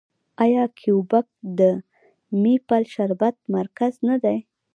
آیا 0.43 0.63
کیوبیک 0.79 1.27
د 1.59 1.61
میپل 2.41 2.83
شربت 2.93 3.35
مرکز 3.55 3.93
نه 4.07 4.15
دی؟ 4.23 4.37